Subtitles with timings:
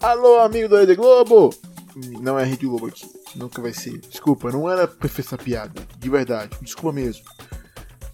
[0.00, 1.50] Alô, amigo da Rede Globo!
[2.20, 3.04] Não é Rede Globo aqui,
[3.34, 3.98] nunca vai ser.
[3.98, 7.24] Desculpa, não era pra essa piada, de verdade, desculpa mesmo.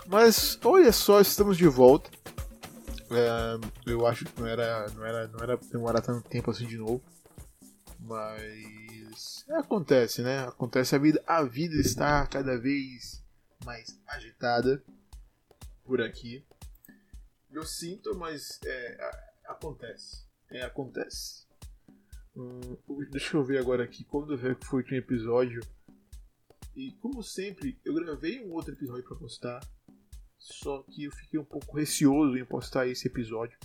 [0.06, 2.10] Mas olha só, estamos de volta.
[3.10, 6.78] É, eu acho que não era, não era, não era demorar tanto tempo assim de
[6.78, 7.02] novo,
[8.00, 10.46] mas acontece, né?
[10.48, 13.22] Acontece a vida, a vida está cada vez
[13.62, 14.82] mais agitada
[15.84, 16.46] por aqui.
[17.52, 19.10] Eu sinto, mas é,
[19.46, 21.44] acontece, é, acontece.
[22.36, 22.60] Hum,
[23.10, 25.60] deixa eu ver agora aqui quando foi o último episódio.
[26.74, 29.60] E como sempre, eu gravei um outro episódio para postar.
[30.38, 33.58] Só que eu fiquei um pouco receoso em postar esse episódio.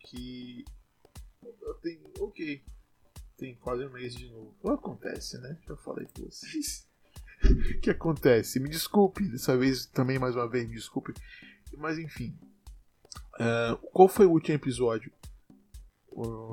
[0.00, 0.64] Que.
[1.82, 2.04] Tenho.
[2.20, 2.62] Ok.
[3.36, 4.54] Tem quase um mês de novo.
[4.60, 5.58] Que acontece, né?
[5.66, 6.86] Já falei com vocês.
[7.44, 8.60] O que acontece?
[8.60, 11.14] Me desculpe, dessa vez também mais uma vez, me desculpe.
[11.76, 12.38] Mas enfim.
[13.34, 15.12] Uh, qual foi o último episódio?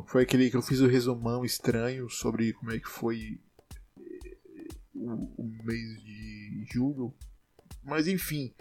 [0.08, 3.40] Foi aquele que eu fiz o resumão estranho sobre como é que foi
[4.00, 4.38] eh,
[4.94, 7.14] o, mês de julho.
[7.84, 8.54] Mas enfim,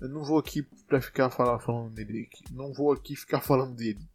[0.00, 2.28] eu não vou aqui pra ficar falando dele.
[2.50, 4.08] Não vou aqui ficar falando dele.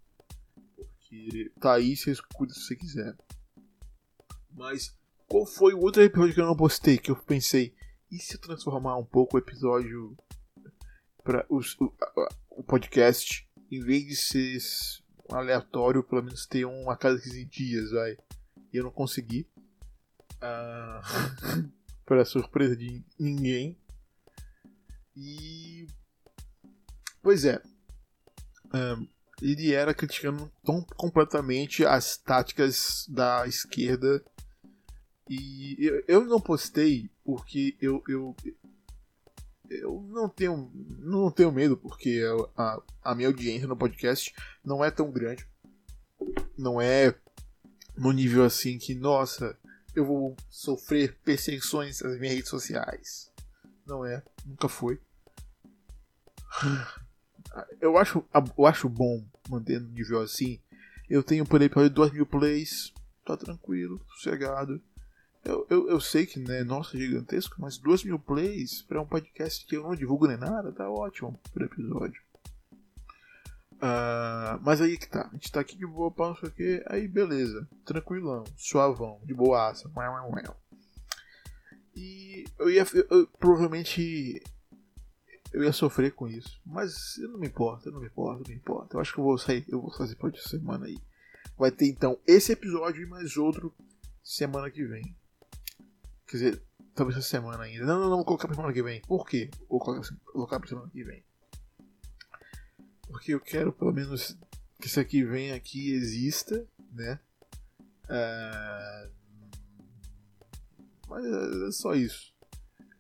[0.76, 3.16] Porque tá aí, você escuta se você quiser.
[4.52, 6.98] Mas qual foi o outro episódio que eu não postei?
[6.98, 7.76] Que eu pensei,
[8.12, 10.16] e se eu transformar um pouco o episódio
[11.24, 11.60] para o,
[12.52, 14.60] o podcast, em vez de ser
[15.30, 18.18] aleatório, pelo menos ter um a cada 15 dias, vai.
[18.72, 19.48] E eu não consegui.
[20.42, 21.02] Ah,
[22.06, 23.78] para surpresa de ninguém.
[25.16, 25.88] E.
[27.22, 27.62] Pois é.
[29.42, 34.24] Ele era criticando tão completamente as táticas da esquerda.
[35.30, 38.36] E eu, eu não postei porque eu, eu,
[39.70, 42.22] eu não tenho, não tenho medo, porque
[42.58, 45.48] a, a minha audiência no podcast não é tão grande.
[46.58, 47.14] Não é
[47.98, 49.58] no nível assim que, nossa,
[49.96, 53.32] eu vou sofrer perseguições nas minhas redes sociais.
[53.86, 55.00] Não é, nunca foi.
[57.80, 58.22] Eu acho,
[58.58, 60.60] eu acho bom manter no nível assim.
[61.10, 62.92] Eu tenho por exemplo 2 mil plays,
[63.26, 64.82] tá tranquilo, sossegado.
[65.46, 69.64] Eu, eu, eu sei que, né, nossa, gigantesco, mas 2 mil plays para um podcast
[69.64, 72.20] que eu não divulgo nem nada, tá ótimo por episódio.
[73.74, 76.52] Uh, mas aí que tá, a gente tá aqui de boa pra não sei o
[76.52, 79.88] que, aí beleza, tranquilão, suavão, de boaça.
[81.96, 84.42] E eu ia, eu, eu, provavelmente,
[85.54, 88.50] eu ia sofrer com isso, mas eu não me importa, eu não me importa, não
[88.50, 88.96] me importa.
[88.96, 90.98] Eu acho que eu vou sair, eu vou fazer por semana aí.
[91.56, 93.72] Vai ter então esse episódio e mais outro
[94.24, 95.16] semana que vem.
[96.28, 96.64] Quer dizer,
[96.94, 97.86] talvez essa semana ainda.
[97.86, 99.02] Não, não, não, vou colocar pra semana que vem.
[99.02, 99.50] Por quê?
[99.70, 101.24] Vou colocar, vou colocar pra semana que vem.
[103.08, 104.38] Porque eu quero pelo menos
[104.80, 107.20] que isso aqui venha aqui exista, né?
[108.10, 109.10] É...
[111.08, 112.34] Mas é só isso.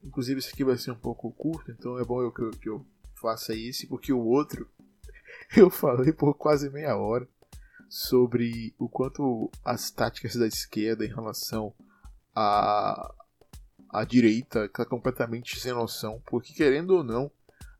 [0.04, 2.70] Inclusive esse aqui vai ser um pouco curto, então é bom eu, que, eu, que
[2.70, 2.86] eu
[3.20, 4.70] faça esse, porque o outro
[5.58, 7.28] eu falei por quase meia hora
[7.90, 11.74] sobre o quanto as táticas da esquerda em relação
[12.36, 13.14] a,
[13.90, 17.32] a direita está completamente sem noção, porque querendo ou não,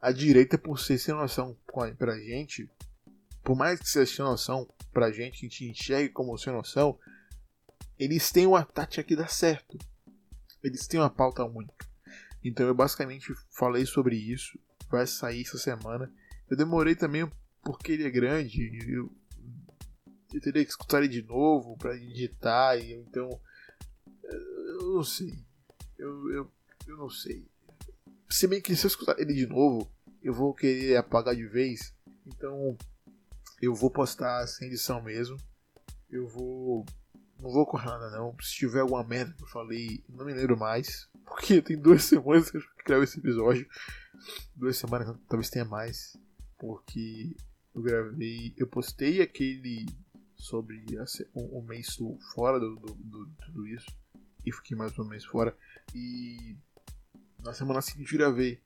[0.02, 1.58] a direita, por ser sem noção
[1.98, 2.70] pra gente,
[3.44, 6.98] por mais que seja sem noção pra gente, que a gente enxergue como sem noção,
[7.98, 9.78] eles têm uma tática que dá certo.
[10.64, 11.86] Eles têm uma pauta única.
[12.44, 14.60] Então eu basicamente falei sobre isso.
[14.90, 16.12] Vai sair essa semana.
[16.50, 17.30] Eu demorei também
[17.64, 18.72] porque ele é grande.
[18.88, 19.12] Eu,
[20.34, 22.78] eu teria que escutar ele de novo para editar.
[22.78, 23.42] Então eu
[24.96, 25.46] não sei.
[25.98, 26.52] Eu, eu,
[26.88, 27.46] eu não sei.
[28.30, 29.92] Se bem que se eu escutar ele de novo,
[30.24, 31.94] eu vou querer apagar de vez.
[32.26, 32.78] Então
[33.62, 35.38] eu vou postar sem edição mesmo.
[36.10, 36.86] Eu vou.
[37.40, 38.36] Não vou correr nada não.
[38.40, 41.10] Se tiver alguma merda que eu falei, não me lembro mais.
[41.26, 43.68] Porque tem duas semanas que eu gravo esse episódio.
[44.56, 46.16] Duas semanas, talvez tenha mais.
[46.58, 47.36] Porque
[47.74, 48.54] eu gravei.
[48.58, 49.86] Eu postei aquele
[50.38, 50.86] sobre
[51.34, 51.98] o um, um mês
[52.34, 54.05] fora do, do, do, tudo isso
[54.46, 55.56] e fiquei mais um mês fora.
[55.94, 56.56] E
[57.40, 58.62] na semana seguinte gravei.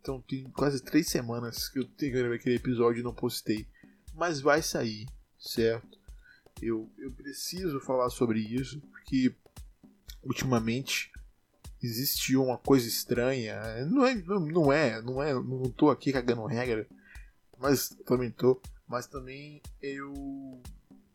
[0.00, 3.66] Então tem quase três semanas que eu tenho que gravar aquele episódio e não postei.
[4.12, 5.08] Mas vai sair,
[5.38, 5.98] certo?
[6.60, 9.34] Eu, eu preciso falar sobre isso porque
[10.22, 11.10] ultimamente
[11.82, 13.60] existiu uma coisa estranha.
[13.86, 16.86] Não é, não, é, não é, não tô aqui cagando regra,
[17.58, 18.60] mas também tô.
[18.86, 20.62] Mas também eu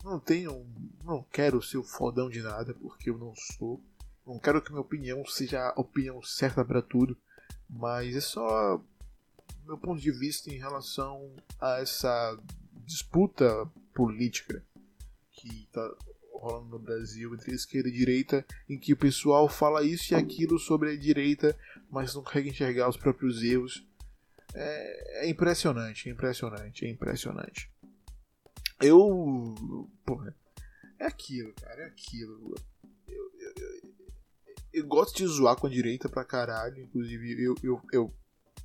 [0.09, 0.65] não tenho,
[1.03, 3.81] não quero ser o fodão de nada porque eu não sou.
[4.25, 7.17] Não quero que minha opinião seja a opinião certa para tudo,
[7.69, 8.81] mas é só
[9.65, 12.37] meu ponto de vista em relação a essa
[12.85, 14.63] disputa política
[15.31, 15.95] que está tá
[16.33, 20.57] rolando no Brasil entre esquerda e direita, em que o pessoal fala isso e aquilo
[20.57, 21.57] sobre a direita,
[21.89, 23.85] mas não consegue enxergar os próprios erros.
[24.53, 27.69] É, é impressionante, é impressionante, é impressionante.
[28.81, 29.38] Eu.
[30.05, 30.35] Porra,
[30.99, 32.55] é aquilo, cara, é aquilo.
[33.07, 33.93] Eu, eu, eu,
[34.73, 38.13] eu, gosto de zoar com a direita pra caralho, inclusive eu, eu, eu,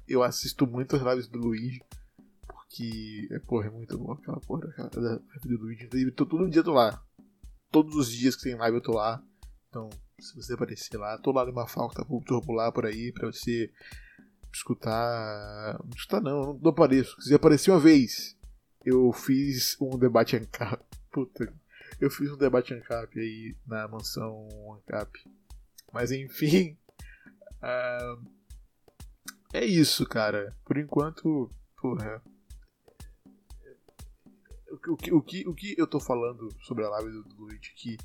[0.07, 1.81] eu assisto muito as lives do Luigi.
[2.47, 5.85] Porque, é, porra, é muito bom aquela porra aquela, da live do Luigi.
[5.85, 7.05] Inclusive, tô, todo dia eu tô lá
[7.75, 9.21] todos os dias que tem live eu tô lá.
[9.69, 13.69] Então, se você aparecer lá, tô lá numa falta turbular por aí pra você
[14.53, 15.81] escutar.
[15.83, 17.21] Não escutar não, não apareço.
[17.21, 18.37] Se aparecer uma vez,
[18.85, 20.85] eu fiz um debate ANCAP.
[21.11, 21.53] Puta,
[22.01, 25.19] eu fiz um debate ANCAP aí na mansão ANCAP.
[25.93, 26.77] Mas enfim.
[27.63, 28.25] Uh,
[29.55, 30.55] é isso, cara.
[30.65, 31.51] Por enquanto,
[31.81, 32.23] porra,
[34.89, 37.97] o, que, o, que, o que eu tô falando sobre a live do, Luigi que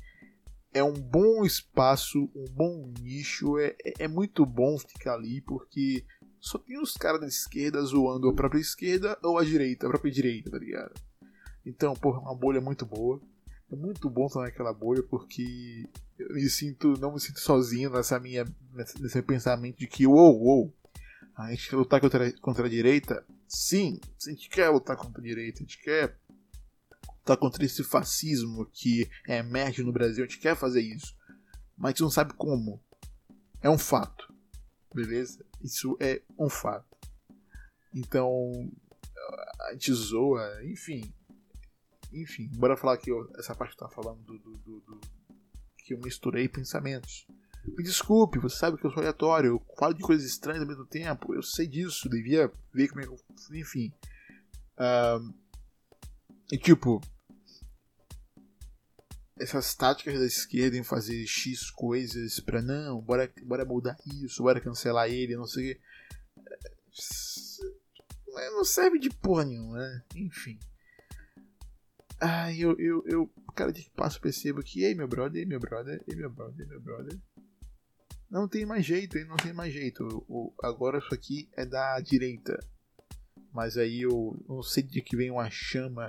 [0.72, 6.04] é um bom espaço, um bom nicho, é, é, é muito bom ficar ali porque
[6.40, 10.10] só tem os caras da esquerda zoando a própria esquerda ou a direita, a própria
[10.10, 10.94] direita, tá ligado?
[11.64, 13.20] Então, porra, é uma bolha muito boa.
[13.70, 15.88] É muito bom estar naquela bolha porque
[16.18, 20.74] eu me sinto, não me sinto sozinho nessa minha, nesse pensamento de que, uou, uou,
[21.36, 23.24] a gente quer lutar contra, contra a direita?
[23.46, 26.18] Sim, a gente quer lutar contra a direita, a gente quer
[27.18, 30.24] lutar contra esse fascismo que emerge no Brasil.
[30.24, 31.14] A gente quer fazer isso,
[31.76, 32.82] mas a gente não sabe como.
[33.62, 34.32] É um fato,
[34.94, 35.44] beleza?
[35.62, 36.86] Isso é um fato.
[37.94, 38.52] Então,
[39.68, 41.12] a gente zoa, enfim.
[42.12, 45.00] Enfim, bora falar aqui essa parte que tá falando do, do, do, do,
[45.78, 47.26] que eu misturei pensamentos.
[47.64, 50.86] Me desculpe, você sabe que eu sou aleatório, eu falo de coisas estranhas ao mesmo
[50.86, 53.18] tempo, eu sei disso, devia ver como é que eu.
[53.52, 53.92] Enfim.
[54.78, 55.34] Uh,
[56.50, 57.00] e tipo,
[59.40, 64.60] essas táticas da esquerda em fazer X coisas pra não, bora, bora mudar isso, bora
[64.60, 65.80] cancelar ele, não sei o que.
[68.36, 70.04] É, não serve de porra nenhuma, né?
[70.14, 70.58] Enfim.
[72.20, 75.58] Ah, eu, eu, eu, cada dia que passo percebo que, ei meu brother, ei meu
[75.58, 77.18] brother, ei meu brother, ei meu brother.
[78.30, 79.24] Não tem mais jeito, hein?
[79.24, 80.04] Não tem mais jeito.
[80.28, 82.58] O, agora isso aqui é da direita.
[83.52, 86.08] Mas aí eu não sei de que vem uma chama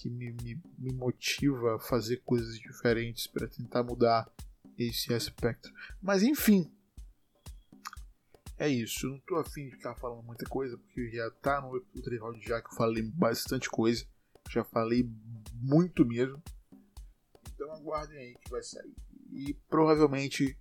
[0.00, 4.30] que me, me, me motiva a fazer coisas diferentes para tentar mudar
[4.78, 5.72] esse aspecto.
[6.00, 6.70] Mas enfim,
[8.56, 9.06] é isso.
[9.06, 12.40] Eu não tô afim de ficar falando muita coisa, porque já tá no outro episódio
[12.42, 14.06] já que eu falei bastante coisa.
[14.50, 15.08] Já falei
[15.54, 16.40] muito mesmo.
[17.54, 18.94] Então aguardem aí que vai sair.
[19.32, 20.56] E provavelmente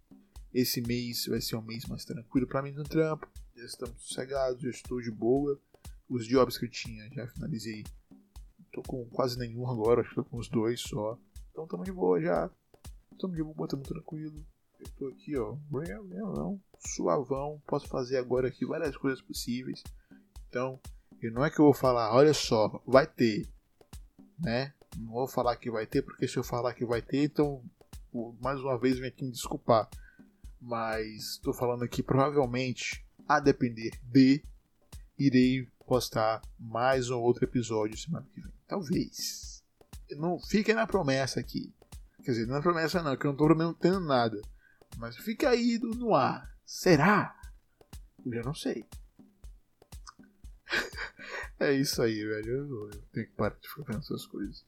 [0.54, 3.30] esse mês vai ser um mês mais tranquilo para mim no trampo.
[3.56, 5.60] Já estamos sossegados, já estou de boa.
[6.10, 7.84] Os jobs que eu tinha já finalizei
[8.78, 11.18] Tô com quase nenhum agora, acho que tô com uns dois só.
[11.50, 12.48] Então tamo de boa já.
[13.20, 14.46] Tamo de boa, tamo tranquilo.
[14.80, 15.58] Eu tô aqui, ó,
[16.06, 17.60] não, suavão.
[17.66, 19.82] Posso fazer agora aqui várias coisas possíveis.
[20.48, 20.80] Então,
[21.20, 23.48] e não é que eu vou falar, olha só, vai ter,
[24.38, 24.72] né?
[24.96, 27.64] Não vou falar que vai ter, porque se eu falar que vai ter, então,
[28.40, 29.90] mais uma vez, vem aqui me desculpar.
[30.62, 34.44] Mas estou falando aqui, provavelmente, a depender de,
[35.18, 38.54] irei postar mais um outro episódio semana que vem.
[38.68, 39.64] Talvez.
[40.12, 41.74] Não fiquem na promessa aqui.
[42.24, 44.40] Quer dizer, não é promessa não, que eu não estou prometendo nada.
[44.98, 46.54] Mas fica aí no ar.
[46.66, 47.34] Será?
[48.26, 48.86] Eu já não sei.
[51.58, 52.50] é isso aí, velho.
[52.50, 54.66] Eu, tenho que parar de ficar pensando essas coisas.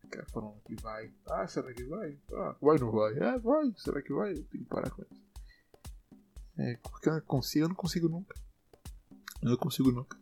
[0.00, 1.12] Ficar falando que vai.
[1.30, 2.18] Ah, será que vai?
[2.32, 3.18] Ah, vai ou não vai?
[3.18, 3.72] Ah, vai.
[3.76, 4.32] Será que vai?
[4.32, 5.22] Eu tenho que parar com isso.
[6.58, 8.34] É, porque eu não consigo, eu não consigo nunca.
[9.42, 10.21] Eu não consigo nunca.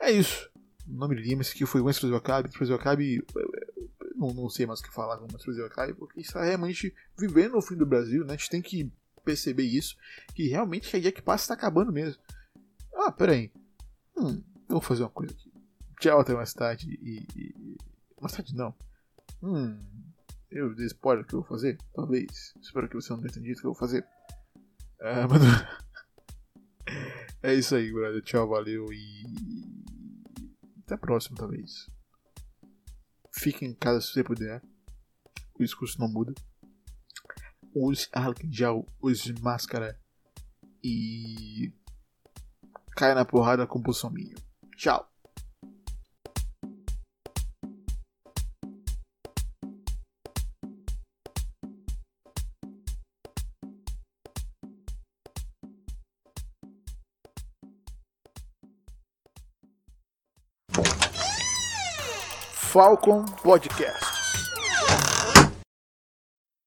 [0.00, 0.50] É isso.
[0.88, 2.48] O nome Lima, esse aqui foi o Express Acabe.
[2.48, 3.24] Express Acabe,
[4.14, 7.56] não, não sei mais o que falar com o Express Acabe, porque está realmente vivendo
[7.56, 8.34] o fim do Brasil, né?
[8.34, 8.90] A gente tem que
[9.24, 9.96] perceber isso,
[10.34, 12.22] que realmente a dia que passa está acabando mesmo.
[12.94, 13.52] Ah, peraí.
[14.16, 15.52] Hum, vou fazer uma coisa aqui.
[16.00, 17.26] Tchau, até mais tarde e.
[17.36, 17.76] e...
[18.20, 18.74] Mais tarde não.
[19.42, 19.78] Hum.
[20.50, 21.76] Eu dei spoiler que eu vou fazer?
[21.94, 22.54] Talvez.
[22.62, 24.06] Espero que você não tenha entendido o que eu vou fazer.
[25.00, 25.42] É, mas...
[27.42, 28.22] é isso aí, brother.
[28.22, 29.22] Tchau, valeu e.
[30.86, 31.90] Até a próxima, talvez.
[33.34, 34.62] Fique em casa se você puder.
[35.58, 36.32] O discurso não muda.
[37.74, 40.00] Use álcool gel, use máscara.
[40.82, 41.72] E.
[42.92, 44.40] Caia na porrada com o Bolsonaro.
[44.76, 45.12] Tchau.
[62.52, 64.15] Falcon Podcast.